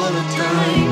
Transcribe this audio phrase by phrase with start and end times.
[0.00, 0.89] all the time.